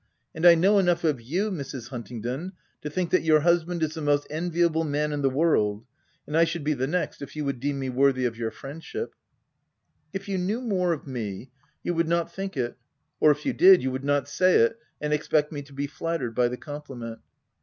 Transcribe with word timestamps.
And 0.33 0.47
I 0.47 0.55
know 0.55 0.79
enough 0.79 1.03
of 1.03 1.21
you, 1.21 1.51
Mrs. 1.51 1.89
Huntingdon, 1.89 2.53
to 2.81 2.89
think 2.89 3.11
that 3.11 3.21
your 3.21 3.41
husband 3.41 3.83
is 3.83 3.93
the 3.93 4.01
most 4.01 4.25
enviable 4.31 4.83
man 4.83 5.13
in 5.13 5.21
the 5.21 5.29
world, 5.29 5.85
and 6.25 6.35
I 6.35 6.43
should 6.43 6.63
be 6.63 6.73
the 6.73 6.87
next 6.87 7.21
if 7.21 7.35
you 7.35 7.45
would 7.45 7.59
deem 7.59 7.77
me 7.77 7.87
worthy 7.91 8.25
of 8.25 8.35
your 8.35 8.49
friendship,'* 8.49 9.11
Ci 9.11 10.09
If 10.13 10.27
you 10.27 10.39
knew 10.39 10.59
more 10.59 10.91
of 10.91 11.05
me, 11.05 11.51
you 11.83 11.93
would 11.93 12.07
not 12.07 12.33
think 12.33 12.57
it— 12.57 12.77
or 13.21 13.29
if 13.29 13.45
you 13.45 13.53
did, 13.53 13.83
you 13.83 13.91
would 13.91 14.03
not 14.03 14.27
say 14.27 14.55
it, 14.55 14.79
and 14.99 15.13
expect 15.13 15.51
me 15.51 15.61
to 15.61 15.71
be 15.73 15.85
flattered 15.85 16.33
by 16.33 16.47
the 16.47 16.57
compli 16.57 16.97
ment." 16.97 17.19